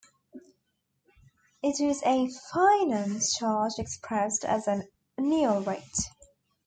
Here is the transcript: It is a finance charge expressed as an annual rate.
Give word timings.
It 1.61 1.79
is 1.79 2.01
a 2.03 2.27
finance 2.51 3.37
charge 3.37 3.73
expressed 3.77 4.43
as 4.43 4.67
an 4.67 4.87
annual 5.19 5.61
rate. 5.61 6.09